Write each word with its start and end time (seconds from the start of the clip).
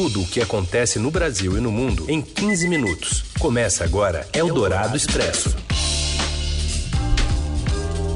tudo 0.00 0.22
o 0.22 0.26
que 0.26 0.40
acontece 0.40 0.98
no 0.98 1.10
Brasil 1.10 1.58
e 1.58 1.60
no 1.60 1.70
mundo 1.70 2.06
em 2.08 2.22
15 2.22 2.66
minutos. 2.68 3.22
Começa 3.38 3.84
agora 3.84 4.26
Eldorado 4.32 4.96
Expresso. 4.96 5.54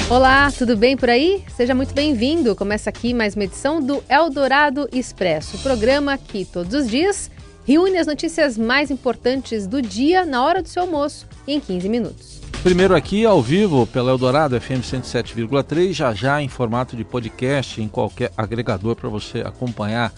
Olá, 0.09 0.51
tudo 0.51 0.79
bem 0.79 0.97
por 0.97 1.11
aí? 1.11 1.45
Seja 1.55 1.75
muito 1.75 1.93
bem-vindo. 1.93 2.57
Começa 2.57 2.89
aqui 2.89 3.13
mais 3.13 3.35
uma 3.35 3.45
edição 3.45 3.83
do 3.83 4.03
Eldorado 4.09 4.89
Expresso, 4.95 5.59
programa 5.59 6.17
que 6.17 6.47
todos 6.47 6.73
os 6.73 6.89
dias 6.89 7.31
reúne 7.67 7.99
as 7.99 8.07
notícias 8.07 8.57
mais 8.57 8.91
importantes 8.91 9.67
do 9.67 9.83
dia 9.83 10.25
na 10.25 10.43
hora 10.43 10.63
do 10.63 10.69
seu 10.71 10.85
almoço 10.85 11.29
em 11.47 11.61
15 11.61 11.87
minutos. 11.91 12.41
Primeiro 12.63 12.97
aqui 12.97 13.27
ao 13.27 13.43
vivo 13.43 13.87
pela 13.87 14.11
Eldorado 14.11 14.59
FM 14.59 14.81
107,3, 14.81 15.93
já 15.93 16.15
já 16.15 16.41
em 16.41 16.49
formato 16.49 16.97
de 16.97 17.05
podcast 17.05 17.83
em 17.83 17.89
qualquer 17.89 18.33
agregador 18.39 18.97
para 18.97 19.11
você 19.11 19.41
acompanhar 19.41 20.15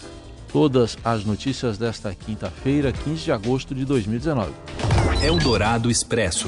todas 0.57 0.97
as 1.05 1.23
notícias 1.23 1.77
desta 1.77 2.15
quinta-feira, 2.15 2.91
15 2.91 3.25
de 3.25 3.31
agosto 3.31 3.75
de 3.75 3.85
2019. 3.85 4.51
Eldorado 5.23 5.87
Expresso. 5.87 6.47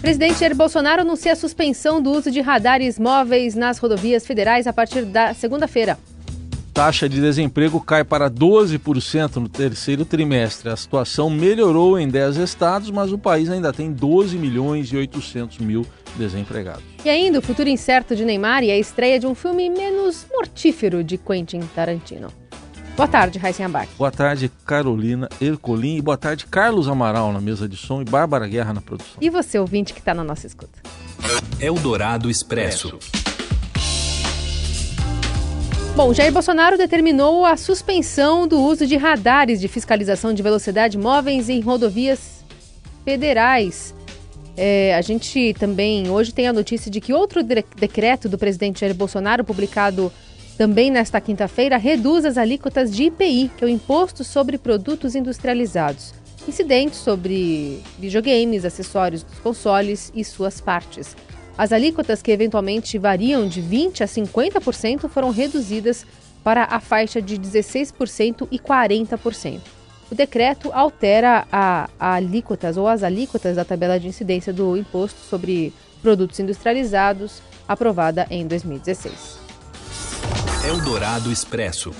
Presidente 0.00 0.40
Jair 0.40 0.56
Bolsonaro 0.56 1.02
anuncia 1.02 1.34
a 1.34 1.36
suspensão 1.36 2.00
do 2.00 2.10
uso 2.10 2.30
de 2.30 2.40
radares 2.40 2.98
móveis 2.98 3.54
nas 3.54 3.78
rodovias 3.78 4.26
federais 4.26 4.66
a 4.66 4.72
partir 4.72 5.04
da 5.04 5.34
segunda-feira 5.34 5.98
taxa 6.72 7.08
de 7.08 7.20
desemprego 7.20 7.80
cai 7.80 8.02
para 8.02 8.30
12% 8.30 9.36
no 9.36 9.48
terceiro 9.48 10.04
trimestre. 10.04 10.70
A 10.70 10.76
situação 10.76 11.28
melhorou 11.28 11.98
em 11.98 12.08
10 12.08 12.36
estados, 12.36 12.90
mas 12.90 13.12
o 13.12 13.18
país 13.18 13.50
ainda 13.50 13.72
tem 13.72 13.92
12 13.92 14.36
milhões 14.36 14.88
e 14.88 14.96
800 14.96 15.58
mil 15.58 15.86
desempregados. 16.16 16.82
E 17.04 17.10
ainda 17.10 17.38
o 17.38 17.42
futuro 17.42 17.68
incerto 17.68 18.16
de 18.16 18.24
Neymar 18.24 18.62
e 18.64 18.70
a 18.70 18.78
estreia 18.78 19.18
de 19.18 19.26
um 19.26 19.34
filme 19.34 19.68
menos 19.68 20.26
mortífero 20.32 21.04
de 21.04 21.18
Quentin 21.18 21.60
Tarantino. 21.74 22.28
Boa 22.96 23.08
tarde, 23.08 23.38
Raíssen 23.38 23.64
Abac. 23.64 23.88
Boa 23.96 24.10
tarde, 24.10 24.50
Carolina 24.66 25.28
Ercolim. 25.40 25.96
E 25.96 26.02
boa 26.02 26.16
tarde, 26.16 26.46
Carlos 26.46 26.88
Amaral 26.88 27.32
na 27.32 27.40
mesa 27.40 27.66
de 27.66 27.76
som 27.76 28.02
e 28.02 28.04
Bárbara 28.04 28.46
Guerra 28.46 28.74
na 28.74 28.82
produção. 28.82 29.16
E 29.20 29.30
você, 29.30 29.58
ouvinte, 29.58 29.94
que 29.94 29.98
está 29.98 30.12
na 30.12 30.22
nossa 30.22 30.46
escuta. 30.46 30.78
Eldorado 31.58 32.28
Expresso. 32.28 32.98
Bom, 35.94 36.14
Jair 36.14 36.32
Bolsonaro 36.32 36.78
determinou 36.78 37.44
a 37.44 37.54
suspensão 37.54 38.48
do 38.48 38.58
uso 38.58 38.86
de 38.86 38.96
radares 38.96 39.60
de 39.60 39.68
fiscalização 39.68 40.32
de 40.32 40.42
velocidade 40.42 40.96
móveis 40.96 41.50
em 41.50 41.60
rodovias 41.60 42.42
federais. 43.04 43.94
É, 44.56 44.94
a 44.94 45.02
gente 45.02 45.54
também 45.58 46.08
hoje 46.08 46.32
tem 46.32 46.48
a 46.48 46.52
notícia 46.52 46.90
de 46.90 46.98
que 46.98 47.12
outro 47.12 47.42
decreto 47.42 48.26
do 48.26 48.38
presidente 48.38 48.80
Jair 48.80 48.94
Bolsonaro, 48.94 49.44
publicado 49.44 50.10
também 50.56 50.90
nesta 50.90 51.20
quinta-feira, 51.20 51.76
reduz 51.76 52.24
as 52.24 52.38
alíquotas 52.38 52.90
de 52.90 53.04
IPI, 53.04 53.50
que 53.54 53.62
é 53.62 53.66
o 53.66 53.70
Imposto 53.70 54.24
sobre 54.24 54.56
Produtos 54.56 55.14
Industrializados, 55.14 56.14
incidentes 56.48 57.00
sobre 57.00 57.82
videogames, 57.98 58.64
acessórios 58.64 59.22
dos 59.22 59.38
consoles 59.40 60.10
e 60.14 60.24
suas 60.24 60.58
partes. 60.58 61.14
As 61.56 61.72
alíquotas, 61.72 62.22
que 62.22 62.30
eventualmente 62.30 62.98
variam 62.98 63.46
de 63.46 63.60
20% 63.60 64.00
a 64.00 64.06
50%, 64.06 65.08
foram 65.08 65.30
reduzidas 65.30 66.06
para 66.42 66.64
a 66.64 66.80
faixa 66.80 67.20
de 67.20 67.38
16% 67.38 68.48
e 68.50 68.58
40%. 68.58 69.60
O 70.10 70.14
decreto 70.14 70.70
altera 70.72 71.46
a, 71.50 71.88
a 71.98 72.14
alíquotas 72.14 72.76
ou 72.76 72.86
as 72.86 73.02
alíquotas 73.02 73.56
da 73.56 73.64
tabela 73.64 73.98
de 73.98 74.08
incidência 74.08 74.52
do 74.52 74.76
imposto 74.76 75.20
sobre 75.20 75.72
produtos 76.02 76.38
industrializados, 76.40 77.40
aprovada 77.66 78.26
em 78.28 78.46
2016. 78.46 79.38
Eldorado 80.66 81.30
Expresso. 81.30 81.92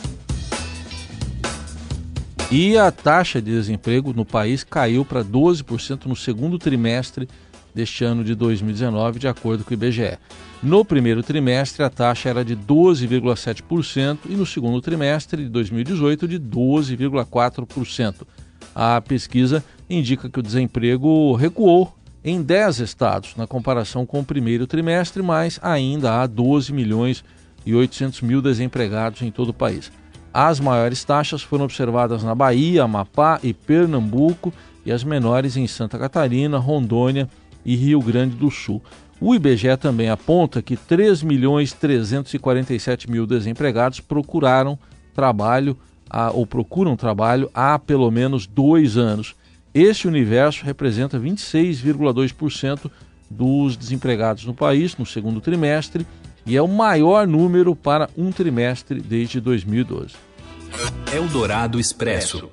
E 2.50 2.76
a 2.76 2.90
taxa 2.92 3.40
de 3.40 3.50
desemprego 3.50 4.12
no 4.12 4.26
país 4.26 4.62
caiu 4.62 5.06
para 5.06 5.24
12% 5.24 6.04
no 6.04 6.14
segundo 6.14 6.58
trimestre 6.58 7.26
deste 7.74 8.04
ano 8.04 8.22
de 8.22 8.34
2019, 8.34 9.18
de 9.18 9.28
acordo 9.28 9.64
com 9.64 9.70
o 9.70 9.74
IBGE. 9.74 10.18
No 10.62 10.84
primeiro 10.84 11.22
trimestre, 11.22 11.82
a 11.82 11.90
taxa 11.90 12.28
era 12.28 12.44
de 12.44 12.56
12,7% 12.56 14.18
e 14.28 14.34
no 14.34 14.46
segundo 14.46 14.80
trimestre 14.80 15.42
de 15.42 15.48
2018, 15.48 16.28
de 16.28 16.38
12,4%. 16.38 18.26
A 18.74 19.00
pesquisa 19.00 19.64
indica 19.88 20.28
que 20.28 20.38
o 20.38 20.42
desemprego 20.42 21.34
recuou 21.34 21.92
em 22.24 22.40
10 22.40 22.78
estados 22.78 23.34
na 23.36 23.46
comparação 23.46 24.06
com 24.06 24.20
o 24.20 24.24
primeiro 24.24 24.66
trimestre, 24.66 25.22
mas 25.22 25.58
ainda 25.62 26.20
há 26.20 26.26
12 26.26 26.72
milhões 26.72 27.24
e 27.66 27.74
800 27.74 28.22
mil 28.22 28.40
desempregados 28.40 29.22
em 29.22 29.30
todo 29.30 29.48
o 29.48 29.54
país. 29.54 29.90
As 30.32 30.60
maiores 30.60 31.04
taxas 31.04 31.42
foram 31.42 31.64
observadas 31.64 32.22
na 32.22 32.34
Bahia, 32.34 32.84
Amapá 32.84 33.38
e 33.42 33.52
Pernambuco 33.52 34.52
e 34.84 34.90
as 34.90 35.04
menores 35.04 35.56
em 35.56 35.66
Santa 35.66 35.98
Catarina, 35.98 36.58
Rondônia 36.58 37.28
e 37.64 37.76
Rio 37.76 38.00
Grande 38.00 38.36
do 38.36 38.50
Sul. 38.50 38.82
O 39.20 39.34
IBGE 39.34 39.76
também 39.76 40.10
aponta 40.10 40.60
que 40.60 40.76
3 40.76 41.22
milhões 41.22 41.72
347 41.72 43.10
mil 43.10 43.26
desempregados 43.26 44.00
procuraram 44.00 44.78
trabalho 45.14 45.76
ou 46.34 46.46
procuram 46.46 46.96
trabalho 46.96 47.50
há 47.54 47.78
pelo 47.78 48.10
menos 48.10 48.46
dois 48.46 48.96
anos. 48.96 49.34
Esse 49.72 50.06
universo 50.06 50.64
representa 50.64 51.18
26,2% 51.18 52.90
dos 53.30 53.76
desempregados 53.76 54.44
no 54.44 54.52
país 54.52 54.96
no 54.96 55.06
segundo 55.06 55.40
trimestre 55.40 56.06
e 56.44 56.56
é 56.56 56.60
o 56.60 56.68
maior 56.68 57.26
número 57.26 57.74
para 57.74 58.10
um 58.16 58.30
trimestre 58.30 59.00
desde 59.00 59.40
2012. 59.40 60.14
Eldorado 61.14 61.78
Expresso. 61.78 62.50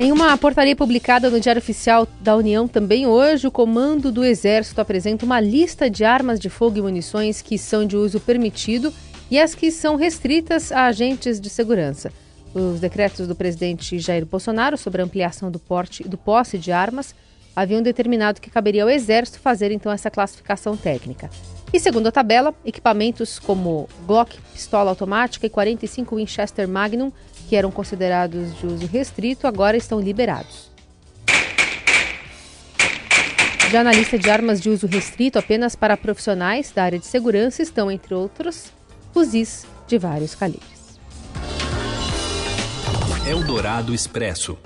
Em 0.00 0.12
uma 0.12 0.38
portaria 0.38 0.76
publicada 0.76 1.28
no 1.28 1.40
Diário 1.40 1.58
Oficial 1.58 2.06
da 2.20 2.36
União 2.36 2.68
também 2.68 3.08
hoje, 3.08 3.48
o 3.48 3.50
Comando 3.50 4.12
do 4.12 4.24
Exército 4.24 4.80
apresenta 4.80 5.26
uma 5.26 5.40
lista 5.40 5.90
de 5.90 6.04
armas 6.04 6.38
de 6.38 6.48
fogo 6.48 6.78
e 6.78 6.82
munições 6.82 7.42
que 7.42 7.58
são 7.58 7.84
de 7.84 7.96
uso 7.96 8.20
permitido 8.20 8.94
e 9.28 9.40
as 9.40 9.56
que 9.56 9.72
são 9.72 9.96
restritas 9.96 10.70
a 10.70 10.84
agentes 10.84 11.40
de 11.40 11.50
segurança. 11.50 12.12
Os 12.54 12.78
decretos 12.78 13.26
do 13.26 13.34
presidente 13.34 13.98
Jair 13.98 14.24
Bolsonaro 14.24 14.78
sobre 14.78 15.02
a 15.02 15.04
ampliação 15.04 15.50
do 15.50 15.58
porte 15.58 16.04
do 16.04 16.16
posse 16.16 16.58
de 16.58 16.70
armas 16.70 17.12
haviam 17.56 17.82
determinado 17.82 18.40
que 18.40 18.50
caberia 18.50 18.84
ao 18.84 18.90
Exército 18.90 19.40
fazer 19.40 19.72
então 19.72 19.90
essa 19.90 20.12
classificação 20.12 20.76
técnica. 20.76 21.28
E 21.72 21.78
segundo 21.78 22.06
a 22.06 22.12
tabela, 22.12 22.54
equipamentos 22.64 23.38
como 23.38 23.88
Glock, 24.06 24.38
pistola 24.52 24.90
automática 24.90 25.46
e 25.46 25.50
45 25.50 26.16
Winchester 26.16 26.66
Magnum 26.66 27.12
que 27.48 27.56
eram 27.56 27.70
considerados 27.70 28.56
de 28.58 28.66
uso 28.66 28.86
restrito 28.86 29.46
agora 29.46 29.76
estão 29.76 29.98
liberados. 29.98 30.70
Já 33.70 33.82
na 33.82 33.92
lista 33.92 34.18
de 34.18 34.30
armas 34.30 34.60
de 34.60 34.70
uso 34.70 34.86
restrito 34.86 35.38
apenas 35.38 35.74
para 35.74 35.96
profissionais 35.96 36.70
da 36.72 36.84
área 36.84 36.98
de 36.98 37.06
segurança 37.06 37.62
estão, 37.62 37.90
entre 37.90 38.14
outros, 38.14 38.72
fuzis 39.12 39.66
de 39.86 39.98
vários 39.98 40.34
calibres. 40.34 40.78
Eldorado 43.26 43.92
Expresso. 43.92 44.56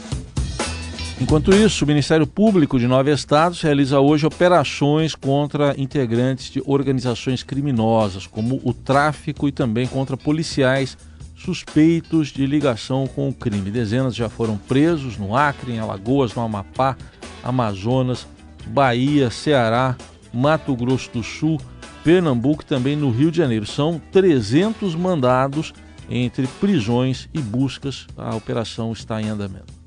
Enquanto 1.21 1.55
isso, 1.55 1.85
o 1.85 1.89
Ministério 1.89 2.27
Público 2.27 2.79
de 2.79 2.87
nove 2.87 3.13
estados 3.13 3.61
realiza 3.61 4.01
hoje 4.01 4.27
operações 4.27 5.15
contra 5.15 5.75
integrantes 5.79 6.51
de 6.51 6.63
organizações 6.67 7.43
criminosas, 7.43 8.27
como 8.27 8.61
o 8.65 8.75
tráfico 8.75 9.47
e 9.47 9.53
também 9.53 9.87
contra 9.87 10.17
policiais 10.17 10.97
suspeitos 11.37 12.29
de 12.29 12.47
ligação 12.47 13.07
com 13.07 13.29
o 13.29 13.35
crime. 13.35 13.71
Dezenas 13.71 14.15
já 14.15 14.29
foram 14.29 14.57
presos 14.57 15.17
no 15.17 15.37
Acre, 15.37 15.73
em 15.73 15.79
Alagoas, 15.79 16.35
no 16.35 16.43
Amapá, 16.43 16.97
Amazonas, 17.43 18.27
Bahia, 18.67 19.31
Ceará, 19.31 19.97
Mato 20.33 20.75
Grosso 20.75 21.11
do 21.13 21.23
Sul, 21.23 21.61
Pernambuco 22.05 22.63
e 22.63 22.67
também 22.67 22.97
no 22.97 23.11
Rio 23.11 23.31
de 23.31 23.39
Janeiro. 23.39 23.67
São 23.67 24.01
300 24.11 24.95
mandados 24.95 25.73
entre 26.09 26.47
prisões 26.61 27.29
e 27.35 27.41
buscas. 27.41 28.07
A 28.17 28.35
operação 28.35 28.93
está 28.93 29.21
em 29.21 29.29
andamento. 29.29 29.82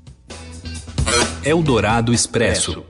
Eldorado 1.44 2.12
Expresso. 2.12 2.84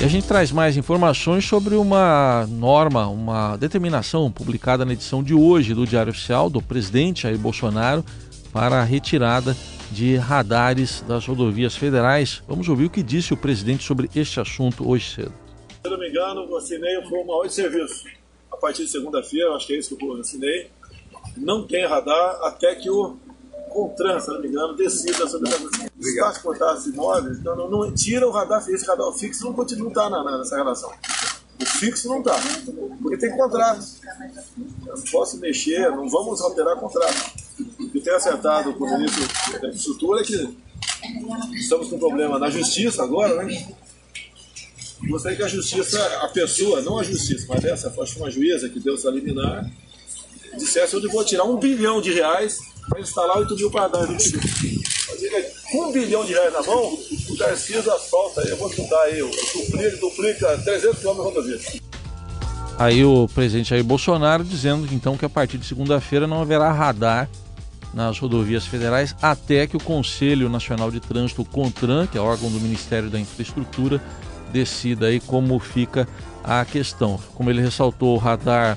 E 0.00 0.04
a 0.04 0.08
gente 0.08 0.26
traz 0.26 0.50
mais 0.50 0.76
informações 0.76 1.44
sobre 1.44 1.74
uma 1.76 2.46
norma, 2.48 3.06
uma 3.06 3.56
determinação 3.56 4.32
publicada 4.32 4.84
na 4.84 4.92
edição 4.94 5.22
de 5.22 5.34
hoje 5.34 5.74
do 5.74 5.86
Diário 5.86 6.10
Oficial 6.10 6.50
do 6.50 6.60
presidente 6.60 7.22
Jair 7.22 7.38
Bolsonaro 7.38 8.04
para 8.52 8.80
a 8.80 8.84
retirada 8.84 9.56
de 9.90 10.16
radares 10.16 11.02
das 11.06 11.26
rodovias 11.26 11.76
federais. 11.76 12.42
Vamos 12.48 12.68
ouvir 12.68 12.86
o 12.86 12.90
que 12.90 13.02
disse 13.02 13.32
o 13.32 13.36
presidente 13.36 13.84
sobre 13.84 14.10
este 14.16 14.40
assunto 14.40 14.88
hoje 14.88 15.14
cedo. 15.14 15.32
Se 15.68 15.86
eu 15.86 15.90
não 15.92 15.98
me 15.98 16.08
engano, 16.08 16.56
assinei 16.56 16.96
o 16.98 17.10
manual 17.10 17.46
de 17.46 17.54
serviço. 17.54 18.04
A 18.50 18.56
partir 18.56 18.84
de 18.84 18.90
segunda-feira, 18.90 19.54
acho 19.54 19.66
que 19.66 19.74
é 19.74 19.78
isso 19.78 19.96
que 19.96 20.04
eu 20.04 20.16
assinei, 20.16 20.70
não 21.36 21.66
tem 21.66 21.86
radar 21.86 22.38
até 22.42 22.74
que 22.74 22.90
o 22.90 23.16
CONTRAN, 23.72 24.20
se 24.20 24.28
não 24.28 24.40
me 24.40 24.48
engano, 24.48 24.74
decida 24.74 25.26
sobre 25.28 25.48
essa 25.48 25.58
questão. 25.58 25.88
Se 26.00 26.14
transportar 26.16 26.82
imóveis, 26.86 27.38
então 27.38 27.56
não, 27.56 27.70
não, 27.70 27.94
tira 27.94 28.26
o 28.26 28.30
radar 28.30 28.64
fixo, 28.64 28.84
o 28.84 28.88
radar 28.88 29.12
fixo 29.12 29.44
não 29.44 29.52
continua 29.52 29.92
tá 29.92 30.10
na, 30.10 30.38
nessa 30.38 30.56
relação. 30.56 30.92
O 31.60 31.66
fixo 31.66 32.08
não 32.08 32.18
está, 32.18 32.36
porque 33.00 33.16
tem 33.18 33.36
contrato. 33.36 33.84
Eu 34.86 34.96
não 34.96 35.04
posso 35.10 35.38
mexer, 35.38 35.90
não 35.90 36.08
vamos 36.08 36.40
alterar 36.40 36.76
contrato. 36.76 37.32
O 37.78 37.88
que 37.88 38.00
tem 38.00 38.12
acertado 38.14 38.74
com 38.74 38.84
o 38.84 38.98
ministro 38.98 39.26
da 39.60 39.68
Infraestrutura 39.68 40.22
é 40.22 40.24
que 40.24 40.58
estamos 41.54 41.88
com 41.88 41.96
um 41.96 41.98
problema 41.98 42.38
na 42.38 42.50
justiça 42.50 43.02
agora, 43.02 43.44
né? 43.44 43.68
Gostaria 45.08 45.36
que 45.36 45.42
a 45.42 45.48
justiça, 45.48 45.98
a 46.22 46.28
pessoa, 46.28 46.80
não 46.80 46.98
a 46.98 47.02
justiça, 47.02 47.46
mas 47.48 47.64
essa, 47.64 47.92
acho 48.00 48.18
uma 48.18 48.30
juíza 48.30 48.68
que 48.68 48.78
deu 48.78 48.94
essa 48.94 49.10
liminar, 49.10 49.68
dissesse 50.56 50.96
onde 50.96 51.08
vou 51.08 51.24
tirar 51.24 51.44
um 51.44 51.56
bilhão 51.56 52.00
de 52.00 52.12
reais 52.12 52.71
para 52.92 53.00
instalar 53.00 53.38
8 53.38 53.56
mil. 53.56 53.70
Com 55.70 55.88
um 55.88 55.92
bilhão 55.92 56.24
de 56.24 56.32
reais 56.32 56.52
na 56.52 56.62
mão, 56.62 56.98
o 57.30 57.36
Tarcísio 57.36 57.90
asfalta, 57.90 58.42
eu 58.42 58.56
vou 58.58 58.70
chutar 58.70 59.00
aí, 59.04 59.18
duplica, 59.20 59.96
duplica 59.96 60.58
300 60.58 60.98
km 60.98 61.12
de 61.12 61.20
rodovia. 61.20 61.60
Aí 62.78 63.04
o 63.04 63.26
presidente 63.28 63.70
Jair 63.70 63.84
Bolsonaro 63.84 64.44
dizendo 64.44 64.86
então 64.92 65.16
que 65.16 65.24
a 65.24 65.30
partir 65.30 65.56
de 65.56 65.66
segunda-feira 65.66 66.26
não 66.26 66.42
haverá 66.42 66.70
radar 66.70 67.28
nas 67.94 68.18
rodovias 68.18 68.66
federais 68.66 69.14
até 69.22 69.66
que 69.66 69.76
o 69.76 69.82
Conselho 69.82 70.48
Nacional 70.48 70.90
de 70.90 71.00
Trânsito, 71.00 71.44
CONTRAN, 71.44 72.06
que 72.06 72.18
é 72.18 72.20
órgão 72.20 72.50
do 72.50 72.60
Ministério 72.60 73.08
da 73.08 73.18
Infraestrutura, 73.18 74.02
decida 74.52 75.06
aí 75.06 75.20
como 75.20 75.58
fica 75.58 76.06
a 76.44 76.64
questão. 76.64 77.18
Como 77.34 77.50
ele 77.50 77.62
ressaltou, 77.62 78.14
o 78.14 78.18
radar 78.18 78.76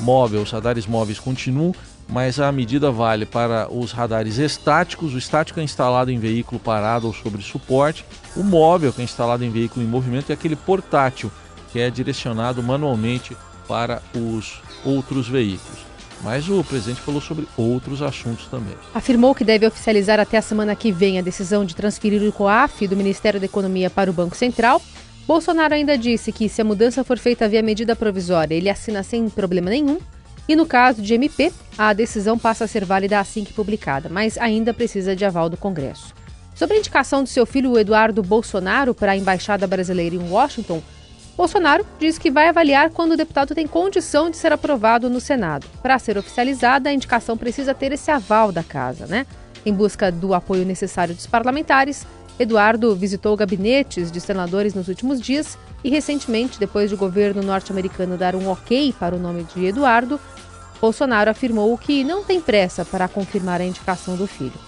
móvel, 0.00 0.42
os 0.42 0.50
radares 0.50 0.86
móveis 0.86 1.18
continuam, 1.18 1.74
mas 2.08 2.38
a 2.38 2.50
medida 2.52 2.90
vale 2.90 3.26
para 3.26 3.68
os 3.72 3.92
radares 3.92 4.38
estáticos, 4.38 5.14
o 5.14 5.18
estático 5.18 5.60
é 5.60 5.62
instalado 5.62 6.10
em 6.10 6.18
veículo 6.18 6.60
parado 6.60 7.06
ou 7.06 7.14
sobre 7.14 7.42
suporte, 7.42 8.04
o 8.36 8.42
móvel 8.42 8.92
que 8.92 9.00
é 9.00 9.04
instalado 9.04 9.44
em 9.44 9.50
veículo 9.50 9.84
em 9.84 9.88
movimento 9.88 10.30
e 10.30 10.32
aquele 10.32 10.56
portátil 10.56 11.30
que 11.72 11.80
é 11.80 11.90
direcionado 11.90 12.62
manualmente 12.62 13.36
para 13.66 14.00
os 14.14 14.60
outros 14.84 15.28
veículos. 15.28 15.86
Mas 16.22 16.48
o 16.48 16.64
presidente 16.64 17.00
falou 17.00 17.20
sobre 17.20 17.46
outros 17.56 18.00
assuntos 18.00 18.46
também. 18.46 18.74
Afirmou 18.94 19.34
que 19.34 19.44
deve 19.44 19.66
oficializar 19.66 20.18
até 20.18 20.38
a 20.38 20.42
semana 20.42 20.74
que 20.74 20.90
vem 20.90 21.18
a 21.18 21.22
decisão 21.22 21.64
de 21.64 21.76
transferir 21.76 22.22
o 22.22 22.32
COAF 22.32 22.86
do 22.88 22.96
Ministério 22.96 23.38
da 23.38 23.46
Economia 23.46 23.90
para 23.90 24.10
o 24.10 24.14
Banco 24.14 24.34
Central 24.34 24.80
Bolsonaro 25.26 25.74
ainda 25.74 25.98
disse 25.98 26.30
que 26.30 26.48
se 26.48 26.60
a 26.60 26.64
mudança 26.64 27.02
for 27.02 27.18
feita 27.18 27.48
via 27.48 27.60
medida 27.60 27.96
provisória, 27.96 28.54
ele 28.54 28.70
assina 28.70 29.02
sem 29.02 29.28
problema 29.28 29.70
nenhum. 29.70 29.98
E 30.48 30.54
no 30.54 30.64
caso 30.64 31.02
de 31.02 31.14
MP, 31.14 31.52
a 31.76 31.92
decisão 31.92 32.38
passa 32.38 32.64
a 32.64 32.68
ser 32.68 32.84
válida 32.84 33.18
assim 33.18 33.44
que 33.44 33.52
publicada, 33.52 34.08
mas 34.08 34.38
ainda 34.38 34.72
precisa 34.72 35.16
de 35.16 35.24
aval 35.24 35.48
do 35.48 35.56
Congresso. 35.56 36.14
Sobre 36.54 36.76
a 36.76 36.78
indicação 36.78 37.22
de 37.22 37.30
seu 37.30 37.44
filho 37.44 37.78
Eduardo 37.78 38.22
Bolsonaro 38.22 38.94
para 38.94 39.12
a 39.12 39.16
embaixada 39.16 39.66
brasileira 39.66 40.14
em 40.14 40.30
Washington, 40.30 40.82
Bolsonaro 41.36 41.84
diz 41.98 42.16
que 42.16 42.30
vai 42.30 42.48
avaliar 42.48 42.90
quando 42.90 43.12
o 43.12 43.16
deputado 43.16 43.54
tem 43.54 43.66
condição 43.66 44.30
de 44.30 44.38
ser 44.38 44.52
aprovado 44.52 45.10
no 45.10 45.20
Senado. 45.20 45.66
Para 45.82 45.98
ser 45.98 46.16
oficializada, 46.16 46.88
a 46.88 46.92
indicação 46.94 47.36
precisa 47.36 47.74
ter 47.74 47.92
esse 47.92 48.10
aval 48.10 48.50
da 48.50 48.62
casa, 48.62 49.06
né? 49.06 49.26
Em 49.66 49.72
busca 49.72 50.10
do 50.10 50.32
apoio 50.32 50.64
necessário 50.64 51.14
dos 51.14 51.26
parlamentares, 51.26 52.06
Eduardo 52.38 52.94
visitou 52.94 53.36
gabinetes 53.36 54.10
de 54.10 54.20
senadores 54.20 54.74
nos 54.74 54.88
últimos 54.88 55.20
dias 55.20 55.58
e, 55.82 55.90
recentemente, 55.90 56.58
depois 56.58 56.90
de 56.90 56.94
o 56.94 56.98
governo 56.98 57.42
norte-americano 57.42 58.16
dar 58.16 58.34
um 58.34 58.48
ok 58.48 58.94
para 58.98 59.14
o 59.14 59.18
nome 59.18 59.44
de 59.54 59.64
Eduardo, 59.66 60.20
Bolsonaro 60.80 61.30
afirmou 61.30 61.76
que 61.78 62.04
não 62.04 62.22
tem 62.22 62.40
pressa 62.40 62.84
para 62.84 63.08
confirmar 63.08 63.60
a 63.60 63.64
indicação 63.64 64.16
do 64.16 64.26
filho. 64.26 64.58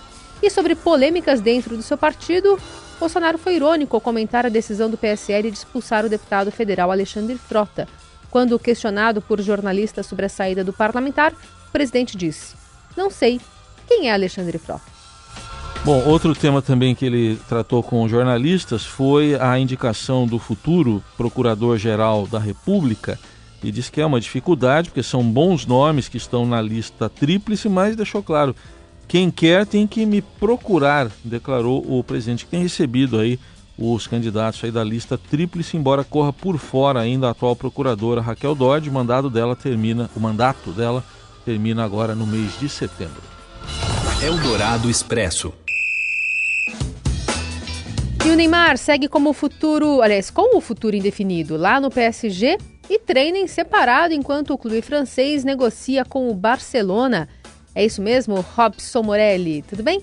E 0.43 0.51
sobre 0.51 0.75
polêmicas 0.75 1.41
dentro 1.41 1.77
do 1.77 1.83
seu 1.83 1.99
partido, 1.99 2.59
Bolsonaro 2.99 3.39
foi 3.39 3.57
irônico 3.57 3.97
ao 3.97 4.01
comentar 4.01 4.47
a 4.47 4.49
decisão 4.49 4.89
do 4.89 4.97
PSL 4.97 5.51
de 5.51 5.57
expulsar 5.57 6.05
o 6.05 6.09
deputado 6.09 6.51
federal 6.51 6.91
Alexandre 6.91 7.37
Frota. 7.37 7.89
Quando 8.31 8.59
questionado 8.59 9.23
por 9.23 9.41
jornalistas 9.41 10.07
sobre 10.07 10.27
a 10.27 10.29
saída 10.29 10.63
do 10.63 10.73
parlamentar, 10.73 11.33
o 11.33 11.73
presidente 11.73 12.17
disse: 12.17 12.55
Não 12.97 13.11
sei 13.11 13.41
quem 13.87 14.09
é 14.09 14.13
Alexandre 14.13 14.59
Frota. 14.59 14.99
Bom, 15.85 16.05
outro 16.05 16.35
tema 16.35 16.61
também 16.61 16.95
que 16.95 17.07
ele 17.07 17.41
tratou 17.49 17.83
com 17.83 18.09
jornalistas 18.09 18.85
foi 18.85 19.37
a 19.37 19.59
indicação 19.59 20.27
do 20.27 20.39
futuro 20.39 21.03
Procurador-Geral 21.17 22.27
da 22.27 22.39
República 22.39 23.19
e 23.63 23.73
disse 23.73 23.91
que 23.91 24.01
é 24.01 24.07
uma 24.07 24.21
dificuldade, 24.21 24.91
porque 24.91 25.03
são 25.03 25.23
bons 25.23 25.67
nomes 25.67 26.09
que 26.09 26.17
estão 26.17 26.47
na 26.47 26.63
lista 26.63 27.09
tríplice, 27.09 27.69
mas 27.69 27.97
deixou 27.97 28.23
claro, 28.23 28.55
quem 29.07 29.31
quer 29.31 29.67
tem 29.67 29.87
que 29.87 30.05
me 30.07 30.23
procurar, 30.23 31.11
declarou 31.25 31.85
o 31.89 32.05
presidente, 32.05 32.45
que 32.45 32.51
tem 32.51 32.63
recebido 32.63 33.19
aí 33.19 33.39
os 33.79 34.07
candidatos 34.07 34.63
aí 34.63 34.71
da 34.71 34.83
lista 34.83 35.17
tríplice, 35.17 35.77
embora 35.77 36.05
corra 36.05 36.33
por 36.33 36.59
fora 36.59 37.01
ainda 37.01 37.29
a 37.29 37.31
atual 37.31 37.55
procuradora 37.57 38.21
Raquel 38.21 38.55
Dodge, 38.55 38.91
o 38.91 38.93
mandado 38.93 39.31
dela 39.31 39.55
termina, 39.57 40.11
o 40.15 40.21
mandato 40.21 40.73
dela 40.73 41.05
termina 41.45 41.85
agora 41.85 42.15
no 42.15 42.27
mês 42.27 42.59
de 42.59 42.69
setembro. 42.69 43.23
Eldorado 44.23 44.91
Expresso. 44.91 45.53
E 48.27 48.31
o 48.31 48.35
Neymar 48.37 48.77
segue 48.77 49.09
como 49.09 49.33
futuro, 49.33 50.03
aliás, 50.03 50.29
com 50.29 50.57
o 50.57 50.61
futuro 50.61 50.95
indefinido 50.95 51.57
lá 51.57 51.81
no 51.81 51.89
PSG 51.91 52.59
e 52.89 52.99
treina 52.99 53.39
em 53.39 53.47
separado 53.47 54.15
enquanto 54.15 54.53
o 54.53 54.59
clube 54.59 54.83
francês 54.83 55.45
negocia 55.45 56.05
com 56.05 56.31
o 56.31 56.35
Barcelona. 56.35 57.29
É 57.75 57.85
isso 57.85 58.03
mesmo, 58.03 58.41
Robson 58.41 59.03
Morelli, 59.03 59.63
tudo 59.63 59.83
bem? 59.83 60.03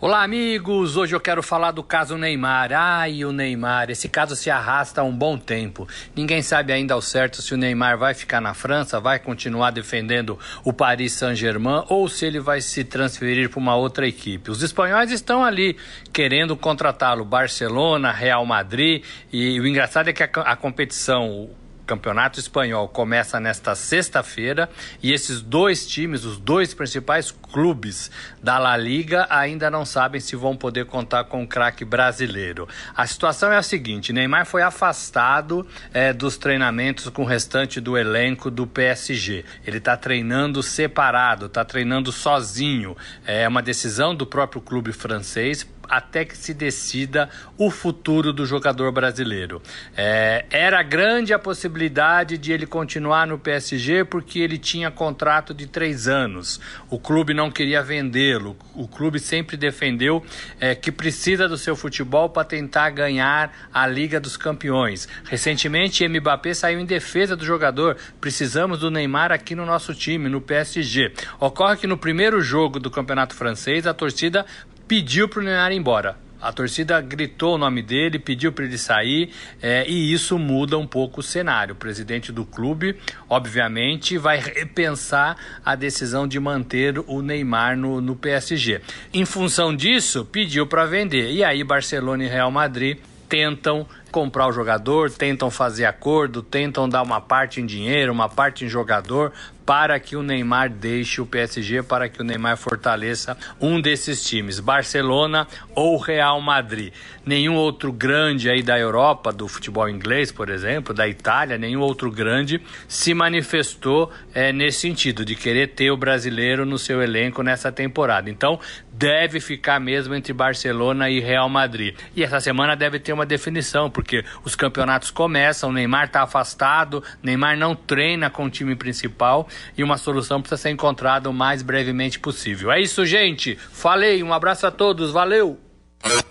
Olá, 0.00 0.22
amigos! 0.22 0.96
Hoje 0.96 1.16
eu 1.16 1.18
quero 1.18 1.42
falar 1.42 1.72
do 1.72 1.82
caso 1.82 2.16
Neymar. 2.16 2.70
Ai, 2.72 3.24
o 3.24 3.32
Neymar. 3.32 3.90
Esse 3.90 4.08
caso 4.08 4.36
se 4.36 4.48
arrasta 4.48 5.00
há 5.00 5.04
um 5.04 5.12
bom 5.12 5.36
tempo. 5.36 5.88
Ninguém 6.14 6.40
sabe 6.40 6.72
ainda 6.72 6.94
ao 6.94 7.02
certo 7.02 7.42
se 7.42 7.52
o 7.52 7.56
Neymar 7.56 7.98
vai 7.98 8.14
ficar 8.14 8.40
na 8.40 8.54
França, 8.54 9.00
vai 9.00 9.18
continuar 9.18 9.72
defendendo 9.72 10.38
o 10.62 10.72
Paris 10.72 11.14
Saint-Germain 11.14 11.82
ou 11.88 12.08
se 12.08 12.24
ele 12.24 12.38
vai 12.38 12.60
se 12.60 12.84
transferir 12.84 13.50
para 13.50 13.58
uma 13.58 13.74
outra 13.74 14.06
equipe. 14.06 14.52
Os 14.52 14.62
espanhóis 14.62 15.10
estão 15.10 15.42
ali 15.42 15.76
querendo 16.12 16.56
contratá-lo. 16.56 17.24
Barcelona, 17.24 18.12
Real 18.12 18.46
Madrid. 18.46 19.02
E 19.32 19.58
o 19.58 19.66
engraçado 19.66 20.10
é 20.10 20.12
que 20.12 20.22
a, 20.22 20.26
a 20.26 20.54
competição 20.54 21.50
Campeonato 21.88 22.38
Espanhol 22.38 22.86
começa 22.86 23.40
nesta 23.40 23.74
sexta-feira 23.74 24.68
e 25.02 25.10
esses 25.10 25.40
dois 25.40 25.86
times, 25.86 26.22
os 26.22 26.38
dois 26.38 26.74
principais 26.74 27.30
clubes 27.30 28.10
da 28.42 28.58
La 28.58 28.76
Liga, 28.76 29.26
ainda 29.30 29.70
não 29.70 29.86
sabem 29.86 30.20
se 30.20 30.36
vão 30.36 30.54
poder 30.54 30.84
contar 30.84 31.24
com 31.24 31.42
o 31.42 31.48
craque 31.48 31.86
brasileiro. 31.86 32.68
A 32.94 33.06
situação 33.06 33.50
é 33.50 33.56
a 33.56 33.62
seguinte: 33.62 34.12
Neymar 34.12 34.44
foi 34.44 34.60
afastado 34.60 35.66
é, 35.94 36.12
dos 36.12 36.36
treinamentos 36.36 37.08
com 37.08 37.22
o 37.22 37.26
restante 37.26 37.80
do 37.80 37.96
elenco 37.96 38.50
do 38.50 38.66
PSG. 38.66 39.46
Ele 39.66 39.78
está 39.78 39.96
treinando 39.96 40.62
separado, 40.62 41.46
está 41.46 41.64
treinando 41.64 42.12
sozinho. 42.12 42.94
É 43.24 43.48
uma 43.48 43.62
decisão 43.62 44.14
do 44.14 44.26
próprio 44.26 44.60
clube 44.60 44.92
francês 44.92 45.66
até 45.88 46.24
que 46.24 46.36
se 46.36 46.52
decida 46.52 47.30
o 47.56 47.70
futuro 47.70 48.32
do 48.32 48.44
jogador 48.44 48.92
brasileiro. 48.92 49.62
É, 49.96 50.44
era 50.50 50.82
grande 50.82 51.32
a 51.32 51.38
possibilidade 51.38 52.36
de 52.36 52.52
ele 52.52 52.66
continuar 52.66 53.26
no 53.26 53.38
PSG 53.38 54.04
porque 54.04 54.40
ele 54.40 54.58
tinha 54.58 54.90
contrato 54.90 55.54
de 55.54 55.66
três 55.66 56.06
anos. 56.06 56.60
O 56.90 56.98
clube 56.98 57.32
não 57.32 57.50
queria 57.50 57.82
vendê-lo. 57.82 58.56
O 58.74 58.86
clube 58.86 59.18
sempre 59.18 59.56
defendeu 59.56 60.24
é, 60.60 60.74
que 60.74 60.92
precisa 60.92 61.48
do 61.48 61.56
seu 61.56 61.74
futebol 61.74 62.28
para 62.28 62.44
tentar 62.44 62.90
ganhar 62.90 63.68
a 63.72 63.86
Liga 63.86 64.20
dos 64.20 64.36
Campeões. 64.36 65.08
Recentemente, 65.24 66.06
Mbappé 66.06 66.54
saiu 66.54 66.80
em 66.80 66.84
defesa 66.84 67.36
do 67.36 67.44
jogador. 67.44 67.96
Precisamos 68.20 68.80
do 68.80 68.90
Neymar 68.90 69.32
aqui 69.32 69.54
no 69.54 69.64
nosso 69.64 69.94
time, 69.94 70.28
no 70.28 70.40
PSG. 70.40 71.12
Ocorre 71.40 71.76
que 71.76 71.86
no 71.86 71.96
primeiro 71.96 72.40
jogo 72.40 72.78
do 72.78 72.90
Campeonato 72.90 73.34
Francês, 73.34 73.86
a 73.86 73.94
torcida 73.94 74.44
pediu 74.88 75.28
para 75.28 75.40
o 75.40 75.42
Neymar 75.42 75.70
ir 75.70 75.76
embora. 75.76 76.16
A 76.40 76.52
torcida 76.52 77.00
gritou 77.00 77.56
o 77.56 77.58
nome 77.58 77.82
dele, 77.82 78.16
pediu 78.16 78.52
para 78.52 78.64
ele 78.64 78.78
sair 78.78 79.30
é, 79.60 79.84
e 79.88 80.12
isso 80.12 80.38
muda 80.38 80.78
um 80.78 80.86
pouco 80.86 81.18
o 81.18 81.22
cenário. 81.22 81.74
O 81.74 81.76
presidente 81.76 82.30
do 82.30 82.44
clube, 82.44 82.96
obviamente, 83.28 84.16
vai 84.16 84.38
repensar 84.38 85.36
a 85.64 85.74
decisão 85.74 86.28
de 86.28 86.38
manter 86.38 86.96
o 87.08 87.20
Neymar 87.22 87.76
no, 87.76 88.00
no 88.00 88.14
PSG. 88.14 88.80
Em 89.12 89.24
função 89.24 89.74
disso, 89.74 90.24
pediu 90.24 90.64
para 90.64 90.86
vender. 90.86 91.32
E 91.32 91.42
aí, 91.42 91.64
Barcelona 91.64 92.22
e 92.22 92.28
Real 92.28 92.52
Madrid 92.52 92.98
tentam 93.28 93.84
comprar 94.10 94.48
o 94.48 94.52
jogador, 94.52 95.10
tentam 95.10 95.50
fazer 95.50 95.84
acordo, 95.84 96.40
tentam 96.40 96.88
dar 96.88 97.02
uma 97.02 97.20
parte 97.20 97.60
em 97.60 97.66
dinheiro, 97.66 98.12
uma 98.12 98.28
parte 98.28 98.64
em 98.64 98.68
jogador, 98.68 99.32
para 99.68 100.00
que 100.00 100.16
o 100.16 100.22
Neymar 100.22 100.70
deixe 100.70 101.20
o 101.20 101.26
PSG, 101.26 101.82
para 101.82 102.08
que 102.08 102.22
o 102.22 102.24
Neymar 102.24 102.56
fortaleça 102.56 103.36
um 103.60 103.78
desses 103.78 104.26
times, 104.26 104.60
Barcelona 104.60 105.46
ou 105.74 105.98
Real 105.98 106.40
Madrid. 106.40 106.90
Nenhum 107.22 107.54
outro 107.54 107.92
grande 107.92 108.48
aí 108.48 108.62
da 108.62 108.78
Europa, 108.78 109.30
do 109.30 109.46
futebol 109.46 109.86
inglês, 109.86 110.32
por 110.32 110.48
exemplo, 110.48 110.94
da 110.94 111.06
Itália, 111.06 111.58
nenhum 111.58 111.80
outro 111.80 112.10
grande 112.10 112.62
se 112.88 113.12
manifestou 113.12 114.10
é, 114.32 114.54
nesse 114.54 114.80
sentido, 114.80 115.22
de 115.22 115.34
querer 115.34 115.66
ter 115.74 115.90
o 115.90 115.98
brasileiro 115.98 116.64
no 116.64 116.78
seu 116.78 117.02
elenco 117.02 117.42
nessa 117.42 117.70
temporada. 117.70 118.30
Então, 118.30 118.58
deve 118.98 119.38
ficar 119.38 119.78
mesmo 119.78 120.14
entre 120.14 120.32
Barcelona 120.32 121.08
e 121.08 121.20
Real 121.20 121.48
Madrid. 121.48 121.94
E 122.16 122.24
essa 122.24 122.40
semana 122.40 122.74
deve 122.74 122.98
ter 122.98 123.12
uma 123.12 123.24
definição, 123.24 123.88
porque 123.88 124.24
os 124.42 124.56
campeonatos 124.56 125.10
começam, 125.10 125.70
Neymar 125.70 126.06
está 126.06 126.22
afastado, 126.22 127.04
Neymar 127.22 127.56
não 127.56 127.76
treina 127.76 128.28
com 128.28 128.46
o 128.46 128.50
time 128.50 128.74
principal 128.74 129.46
e 129.76 129.82
uma 129.82 129.98
solução 129.98 130.40
precisa 130.40 130.60
ser 130.62 130.70
encontrada 130.70 131.28
o 131.28 131.32
mais 131.32 131.62
brevemente 131.62 132.18
possível. 132.18 132.70
É 132.70 132.80
isso, 132.80 133.04
gente. 133.04 133.56
Falei, 133.56 134.22
um 134.22 134.32
abraço 134.32 134.66
a 134.66 134.70
todos, 134.70 135.10
valeu! 135.10 135.58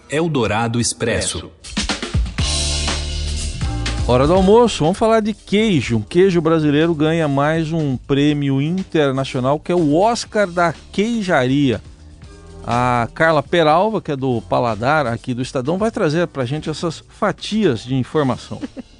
Eldorado 0.10 0.80
Expresso. 0.80 1.52
Hora 4.08 4.26
do 4.26 4.34
almoço, 4.34 4.86
vamos 4.86 4.98
falar 4.98 5.20
de 5.20 5.34
queijo. 5.34 5.98
Um 5.98 6.02
queijo 6.02 6.40
brasileiro 6.40 6.96
ganha 6.96 7.28
mais 7.28 7.74
um 7.74 7.98
prêmio 7.98 8.62
internacional 8.62 9.60
que 9.60 9.70
é 9.70 9.76
o 9.76 9.96
Oscar 9.96 10.48
da 10.48 10.74
Queijaria. 10.94 11.82
A 12.66 13.10
Carla 13.14 13.44
Peralva, 13.44 14.02
que 14.02 14.12
é 14.12 14.16
do 14.16 14.42
Paladar 14.42 15.08
aqui 15.08 15.34
do 15.34 15.42
Estadão, 15.42 15.78
vai 15.78 15.92
trazer 15.92 16.26
para 16.28 16.44
a 16.44 16.46
gente 16.46 16.70
essas 16.70 17.04
fatias 17.10 17.84
de 17.84 17.96
informação. 17.96 18.62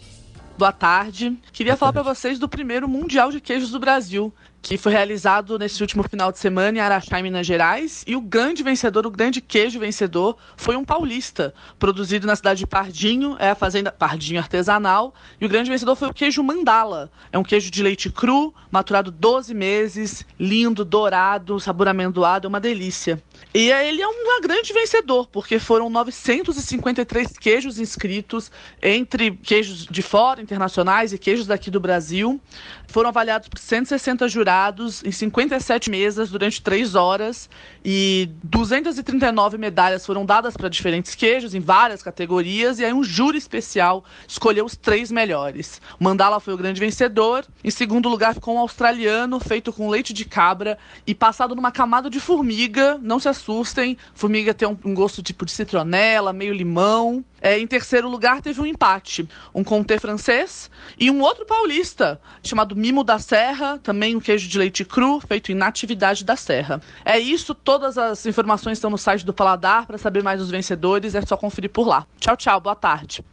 Boa 0.58 0.72
tarde. 0.72 1.38
Queria 1.54 1.74
Boa 1.74 1.78
falar 1.78 1.94
para 1.94 2.02
vocês 2.02 2.40
do 2.40 2.50
primeiro 2.50 2.90
Mundial 2.90 3.30
de 3.30 3.40
Queijos 3.40 3.70
do 3.70 3.80
Brasil, 3.80 4.34
que 4.60 4.76
foi 4.76 4.92
realizado 4.92 5.60
nesse 5.60 5.84
último 5.84 6.02
final 6.02 6.32
de 6.32 6.40
semana 6.40 6.80
em 6.80 6.82
Araxá, 6.82 7.20
em 7.20 7.24
Minas 7.24 7.46
Gerais. 7.46 8.04
E 8.08 8.16
o 8.16 8.22
grande 8.22 8.64
vencedor, 8.64 9.06
o 9.06 9.12
grande 9.12 9.40
queijo 9.40 9.80
vencedor, 9.80 10.36
foi 10.56 10.76
um 10.76 10.84
paulista, 10.84 11.54
produzido 11.78 12.26
na 12.26 12.36
cidade 12.36 12.62
de 12.62 12.66
Pardinho, 12.66 13.36
é 13.38 13.52
a 13.52 13.56
fazenda 13.56 13.92
Pardinho 13.92 14.40
Artesanal. 14.40 15.14
E 15.40 15.46
o 15.46 15.50
grande 15.50 15.70
vencedor 15.70 15.96
foi 15.96 16.08
o 16.08 16.14
queijo 16.14 16.42
Mandala. 16.42 17.12
É 17.32 17.38
um 17.38 17.44
queijo 17.44 17.70
de 17.70 17.84
leite 17.84 18.10
cru, 18.10 18.52
maturado 18.72 19.12
12 19.12 19.54
meses, 19.54 20.26
lindo, 20.40 20.84
dourado, 20.84 21.60
sabor 21.60 21.88
amendoado, 21.88 22.48
é 22.48 22.50
uma 22.50 22.60
delícia. 22.60 23.22
E 23.54 23.72
ele 23.72 24.02
é 24.02 24.08
um 24.08 24.42
grande 24.42 24.72
vencedor, 24.72 25.28
porque 25.28 25.58
foram 25.58 25.90
953 25.90 27.38
queijos 27.38 27.80
inscritos, 27.80 28.52
entre 28.82 29.32
queijos 29.32 29.86
de 29.86 30.02
fora, 30.02 30.42
internacionais, 30.42 31.12
e 31.12 31.18
queijos 31.18 31.48
daqui 31.48 31.72
do 31.72 31.80
Brasil. 31.80 32.40
Foram 32.88 33.10
avaliados 33.10 33.50
por 33.50 33.60
160 33.60 34.30
jurados 34.30 35.04
em 35.04 35.12
57 35.12 35.90
mesas 35.90 36.30
durante 36.30 36.62
3 36.62 36.96
horas 36.96 37.50
e 37.84 38.30
239 38.44 39.58
medalhas 39.58 40.06
foram 40.06 40.26
dadas 40.26 40.56
para 40.56 40.70
diferentes 40.70 41.14
queijos 41.14 41.54
em 41.54 41.60
várias 41.60 42.02
categorias 42.02 42.80
e 42.80 42.86
aí 42.86 42.94
um 42.94 43.04
júri 43.04 43.38
especial 43.38 44.06
escolheu 44.28 44.66
os 44.66 44.76
três 44.76 45.12
melhores. 45.12 45.82
Mandala 46.00 46.40
foi 46.40 46.54
o 46.54 46.58
grande 46.58 46.80
vencedor. 46.80 47.46
Em 47.64 47.72
segundo 47.72 48.08
lugar 48.08 48.34
ficou 48.34 48.56
um 48.56 48.60
australiano 48.60 49.40
feito 49.40 49.74
com 49.74 49.90
leite 49.90 50.14
de 50.14 50.24
cabra 50.24 50.78
e 51.06 51.14
passado 51.14 51.56
numa 51.56 51.72
camada 51.72 52.10
de 52.10 52.20
formiga. 52.20 52.98
Não 53.02 53.20
se 53.20 53.27
assustem, 53.28 53.98
formiga 54.14 54.54
tem 54.54 54.68
um, 54.68 54.78
um 54.86 54.94
gosto 54.94 55.22
tipo 55.22 55.46
de 55.46 55.52
citronela, 55.52 56.34
meio 56.34 56.54
limão. 56.54 57.24
É, 57.40 57.60
em 57.60 57.68
terceiro 57.68 58.10
lugar, 58.10 58.42
teve 58.42 58.60
um 58.60 58.66
empate. 58.66 59.28
Um 59.54 59.64
comté 59.64 60.00
francês 60.00 60.72
e 61.00 61.12
um 61.12 61.22
outro 61.22 61.46
paulista, 61.46 62.20
chamado 62.44 62.76
Mimo 62.76 63.04
da 63.04 63.20
Serra, 63.20 63.80
também 63.84 64.16
um 64.16 64.20
queijo 64.20 64.48
de 64.48 64.58
leite 64.58 64.84
cru, 64.84 65.20
feito 65.20 65.52
em 65.52 65.56
Natividade 65.56 66.26
da 66.26 66.36
Serra. 66.36 66.82
É 67.06 67.20
isso, 67.20 67.54
todas 67.54 67.98
as 67.98 68.26
informações 68.26 68.78
estão 68.78 68.90
no 68.90 68.98
site 68.98 69.26
do 69.26 69.34
Paladar. 69.34 69.86
Para 69.86 69.98
saber 69.98 70.24
mais 70.24 70.40
dos 70.40 70.50
vencedores, 70.50 71.14
é 71.14 71.22
só 71.22 71.38
conferir 71.38 71.70
por 71.70 71.88
lá. 71.88 72.08
Tchau, 72.20 72.36
tchau, 72.36 72.60
boa 72.60 72.76
tarde. 72.76 73.24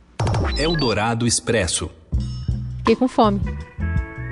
Eldorado 0.58 1.26
Expresso. 1.26 1.90
Fiquei 2.78 2.96
com 2.96 3.08
fome. 3.08 3.40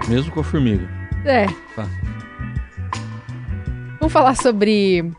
Mesmo 0.08 0.30
com 0.32 0.40
a 0.40 0.44
formiga. 0.44 0.88
É. 1.24 1.46
Tá. 1.74 1.88
Vamos 3.98 4.12
falar 4.12 4.34
sobre 4.36 5.12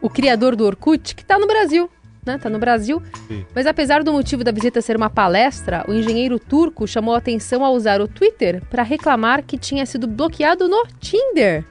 o 0.00 0.08
criador 0.08 0.56
do 0.56 0.64
Orkut, 0.64 1.14
que 1.14 1.22
está 1.22 1.38
no 1.38 1.46
Brasil 1.46 1.90
né? 2.24 2.38
Tá 2.38 2.48
no 2.48 2.58
Brasil. 2.58 3.02
Sim. 3.28 3.44
Mas 3.54 3.66
apesar 3.66 4.02
do 4.02 4.12
motivo 4.12 4.44
da 4.44 4.52
visita 4.52 4.80
ser 4.80 4.96
uma 4.96 5.10
palestra, 5.10 5.84
o 5.88 5.92
engenheiro 5.92 6.38
turco 6.38 6.86
chamou 6.86 7.14
a 7.14 7.18
atenção 7.18 7.64
ao 7.64 7.74
usar 7.74 8.00
o 8.00 8.08
Twitter 8.08 8.62
para 8.68 8.82
reclamar 8.82 9.42
que 9.42 9.58
tinha 9.58 9.84
sido 9.86 10.06
bloqueado 10.06 10.68
no 10.68 10.86
Tinder. 11.00 11.64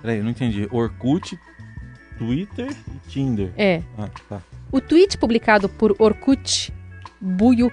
Peraí, 0.00 0.18
eu 0.18 0.24
não 0.24 0.30
entendi. 0.30 0.68
Orkut, 0.70 1.38
Twitter 2.18 2.70
e 2.70 3.08
Tinder. 3.08 3.50
É. 3.56 3.82
Ah, 3.98 4.08
tá. 4.28 4.42
O 4.70 4.80
tweet 4.80 5.16
publicado 5.16 5.68
por 5.68 5.94
Orkut 5.98 6.72
Buyu 7.20 7.72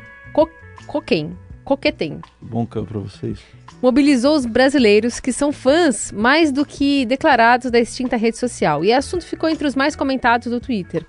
Koken, 0.87 1.37
Coquetem. 1.63 2.19
Bom 2.41 2.65
campo 2.65 2.89
para 2.89 2.99
vocês. 2.99 3.39
Mobilizou 3.81 4.35
os 4.35 4.45
brasileiros 4.45 5.19
que 5.19 5.31
são 5.31 5.51
fãs 5.51 6.11
mais 6.11 6.51
do 6.51 6.65
que 6.65 7.05
declarados 7.05 7.71
da 7.71 7.79
extinta 7.79 8.15
rede 8.15 8.37
social. 8.37 8.83
E 8.83 8.91
o 8.91 8.97
assunto 8.97 9.25
ficou 9.25 9.49
entre 9.49 9.67
os 9.67 9.75
mais 9.75 9.95
comentados 9.95 10.49
do 10.51 10.59
Twitter. 10.59 11.05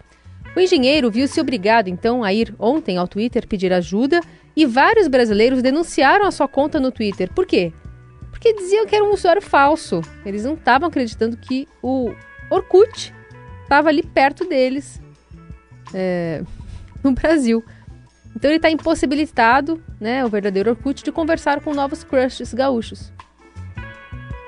O 0.54 0.60
engenheiro 0.60 1.10
viu-se 1.10 1.40
obrigado, 1.40 1.88
então, 1.88 2.22
a 2.22 2.32
ir 2.32 2.54
ontem 2.58 2.98
ao 2.98 3.08
Twitter 3.08 3.46
pedir 3.46 3.72
ajuda 3.72 4.20
e 4.54 4.66
vários 4.66 5.08
brasileiros 5.08 5.62
denunciaram 5.62 6.26
a 6.26 6.30
sua 6.30 6.46
conta 6.46 6.78
no 6.78 6.92
Twitter. 6.92 7.32
Por 7.32 7.46
quê? 7.46 7.72
Porque 8.30 8.52
diziam 8.52 8.86
que 8.86 8.94
era 8.94 9.04
um 9.04 9.12
usuário 9.12 9.40
falso. 9.40 10.02
Eles 10.26 10.44
não 10.44 10.54
estavam 10.54 10.88
acreditando 10.88 11.36
que 11.36 11.66
o 11.82 12.12
Orkut 12.50 13.14
estava 13.62 13.88
ali 13.88 14.02
perto 14.02 14.46
deles 14.46 15.00
é, 15.94 16.42
no 17.02 17.12
Brasil. 17.12 17.64
Então 18.34 18.50
ele 18.50 18.56
está 18.56 18.70
impossibilitado, 18.70 19.82
né, 20.00 20.24
o 20.24 20.28
verdadeiro 20.28 20.70
Orkut, 20.70 21.02
de 21.02 21.12
conversar 21.12 21.60
com 21.60 21.74
novos 21.74 22.02
crushes 22.02 22.52
gaúchos. 22.52 23.12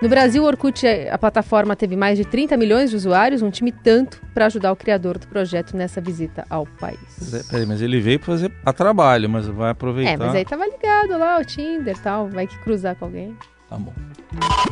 No 0.02 0.08
Brasil, 0.08 0.42
o 0.42 0.46
Orkut, 0.46 0.86
a 0.86 1.16
plataforma 1.16 1.74
teve 1.74 1.96
mais 1.96 2.18
de 2.18 2.26
30 2.26 2.58
milhões 2.58 2.90
de 2.90 2.96
usuários, 2.96 3.40
um 3.40 3.50
time 3.50 3.72
tanto 3.72 4.20
para 4.34 4.44
ajudar 4.46 4.70
o 4.70 4.76
criador 4.76 5.16
do 5.16 5.26
projeto 5.26 5.74
nessa 5.74 5.98
visita 5.98 6.44
ao 6.50 6.66
país. 6.66 7.32
É, 7.32 7.42
peraí, 7.44 7.64
mas 7.64 7.80
ele 7.80 8.00
veio 8.00 8.18
para 8.18 8.26
fazer 8.34 8.52
a 8.66 8.72
trabalho, 8.72 9.30
mas 9.30 9.46
vai 9.46 9.70
aproveitar. 9.70 10.12
É, 10.12 10.16
mas 10.18 10.34
aí 10.34 10.44
tava 10.44 10.66
ligado 10.66 11.18
lá, 11.18 11.38
o 11.38 11.44
Tinder 11.44 11.96
e 11.96 12.00
tal, 12.00 12.28
vai 12.28 12.46
que 12.46 12.58
cruzar 12.58 12.96
com 12.96 13.06
alguém. 13.06 13.34
Tá 13.70 13.78
bom. 13.78 13.94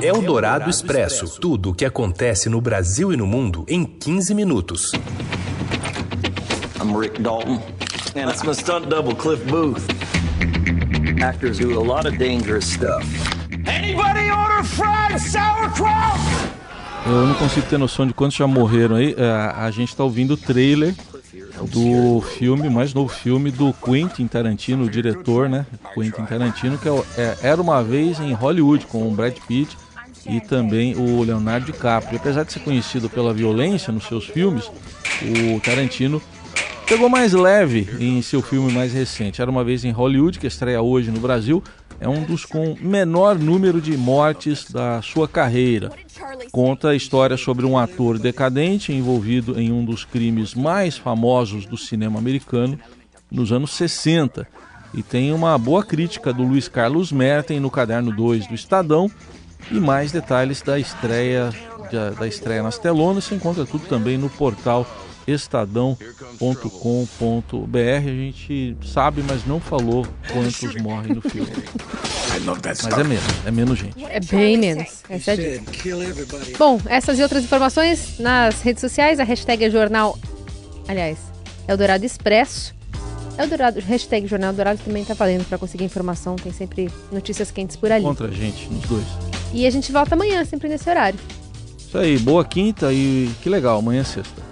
É 0.02 0.12
o 0.12 0.20
Dourado 0.20 0.68
Expresso. 0.68 1.40
Tudo 1.40 1.70
o 1.70 1.74
que 1.74 1.86
acontece 1.86 2.50
no 2.50 2.60
Brasil 2.60 3.10
e 3.10 3.16
no 3.16 3.26
mundo 3.26 3.64
em 3.66 3.84
15 3.84 4.34
minutos. 4.34 4.92
I'm 6.78 6.98
Rick 6.98 7.22
Dalton. 7.22 7.62
And 8.14 8.28
it's 8.28 8.44
my 8.44 8.52
stunt 8.52 8.90
double, 8.90 9.14
Cliff 9.14 9.42
Booth. 9.46 9.88
Actors 11.22 11.58
do 11.58 11.78
a 11.78 11.80
lot 11.80 12.06
of 12.06 12.18
dangerous 12.18 12.66
stuff. 12.66 13.06
Anybody 13.66 14.30
order 14.30 14.62
fried 14.64 15.18
sauerkraut? 15.18 16.20
Eu 17.06 17.26
não 17.26 17.34
consigo 17.34 17.66
ter 17.66 17.78
noção 17.78 18.06
de 18.06 18.12
quantos 18.12 18.36
já 18.36 18.46
morreram 18.46 18.96
aí. 18.96 19.14
É, 19.16 19.24
a 19.56 19.70
gente 19.70 19.88
está 19.88 20.04
ouvindo 20.04 20.34
o 20.34 20.36
trailer 20.36 20.94
do 21.70 22.20
filme, 22.20 22.68
mais 22.68 22.92
novo 22.92 23.08
filme 23.08 23.50
do 23.50 23.72
Quentin 23.72 24.26
Tarantino, 24.26 24.84
o 24.84 24.90
diretor, 24.90 25.48
né? 25.48 25.64
Quentin 25.94 26.24
Tarantino, 26.26 26.76
que 26.76 26.88
é, 26.88 27.02
é, 27.16 27.38
Era 27.42 27.62
uma 27.62 27.82
vez 27.82 28.20
em 28.20 28.34
Hollywood 28.34 28.86
com 28.86 29.08
o 29.08 29.10
Brad 29.10 29.36
Pitt 29.48 29.74
e 30.26 30.38
também 30.38 30.94
o 30.96 31.22
Leonardo 31.22 31.64
DiCaprio. 31.64 32.18
Apesar 32.18 32.44
de 32.44 32.52
ser 32.52 32.60
conhecido 32.60 33.08
pela 33.08 33.32
violência 33.32 33.90
nos 33.90 34.04
seus 34.04 34.26
filmes, 34.26 34.70
o 35.22 35.58
Tarantino 35.60 36.20
pegou 36.86 37.08
mais 37.08 37.32
leve 37.32 37.88
em 37.98 38.20
seu 38.22 38.42
filme 38.42 38.72
mais 38.72 38.92
recente. 38.92 39.40
Era 39.40 39.50
uma 39.50 39.64
vez 39.64 39.84
em 39.84 39.90
Hollywood, 39.90 40.38
que 40.38 40.46
estreia 40.46 40.82
hoje 40.82 41.10
no 41.10 41.20
Brasil, 41.20 41.62
é 42.00 42.08
um 42.08 42.24
dos 42.24 42.44
com 42.44 42.76
menor 42.80 43.38
número 43.38 43.80
de 43.80 43.96
mortes 43.96 44.70
da 44.70 45.00
sua 45.02 45.28
carreira. 45.28 45.92
Conta 46.50 46.88
a 46.88 46.96
história 46.96 47.36
sobre 47.36 47.64
um 47.64 47.78
ator 47.78 48.18
decadente 48.18 48.92
envolvido 48.92 49.58
em 49.60 49.70
um 49.70 49.84
dos 49.84 50.04
crimes 50.04 50.54
mais 50.54 50.98
famosos 50.98 51.64
do 51.64 51.76
cinema 51.76 52.18
americano 52.18 52.78
nos 53.30 53.52
anos 53.52 53.72
60. 53.72 54.46
E 54.92 55.02
tem 55.02 55.32
uma 55.32 55.56
boa 55.56 55.84
crítica 55.84 56.32
do 56.32 56.42
Luiz 56.42 56.68
Carlos 56.68 57.12
Merten 57.12 57.60
no 57.60 57.70
caderno 57.70 58.14
2 58.14 58.48
do 58.48 58.54
Estadão 58.54 59.10
e 59.70 59.74
mais 59.74 60.12
detalhes 60.12 60.60
da 60.60 60.78
estreia 60.78 61.50
da 62.18 62.26
estreia 62.26 62.62
nas 62.62 62.78
telonas. 62.78 63.24
Você 63.24 63.34
encontra 63.34 63.64
tudo 63.64 63.86
também 63.86 64.16
no 64.16 64.28
portal 64.30 64.86
estadão.com.br. 65.26 65.98
A 67.96 68.00
gente 68.00 68.76
sabe, 68.84 69.22
mas 69.26 69.46
não 69.46 69.60
falou 69.60 70.06
quantos 70.32 70.74
morrem 70.76 71.14
no 71.14 71.20
filme. 71.22 71.50
Mas 72.64 72.98
é 72.98 73.04
menos, 73.04 73.24
é 73.46 73.50
menos 73.50 73.78
gente. 73.78 74.04
É 74.04 74.20
bem 74.20 74.56
menos. 74.56 75.02
Essa 75.08 75.32
é 75.32 75.58
a 75.58 76.58
Bom, 76.58 76.80
essas 76.86 77.18
e 77.18 77.22
outras 77.22 77.44
informações 77.44 78.18
nas 78.18 78.62
redes 78.62 78.80
sociais, 78.80 79.20
a 79.20 79.24
hashtag 79.24 79.64
é 79.64 79.70
jornal. 79.70 80.18
Aliás, 80.88 81.18
é 81.68 81.74
o 81.74 81.76
Dourado 81.76 82.04
Expresso. 82.04 82.74
É 83.38 83.44
o 83.44 83.48
Dourado, 83.48 83.80
hashtag 83.80 84.26
Jornal 84.26 84.52
Dourado 84.52 84.80
também 84.84 85.04
tá 85.04 85.14
valendo 85.14 85.46
para 85.48 85.56
conseguir 85.56 85.84
informação, 85.84 86.36
tem 86.36 86.52
sempre 86.52 86.90
notícias 87.10 87.50
quentes 87.50 87.76
por 87.76 87.90
ali. 87.90 88.04
Contra 88.04 88.28
a 88.28 88.30
gente, 88.30 88.68
nos 88.68 88.82
dois. 88.84 89.06
E 89.54 89.66
a 89.66 89.70
gente 89.70 89.90
volta 89.90 90.14
amanhã, 90.14 90.44
sempre 90.44 90.68
nesse 90.68 90.88
horário. 90.88 91.18
Isso 91.78 91.96
aí, 91.96 92.18
boa 92.18 92.44
quinta 92.44 92.92
e 92.92 93.30
que 93.42 93.48
legal, 93.48 93.78
amanhã 93.78 94.02
é 94.02 94.04
sexta. 94.04 94.51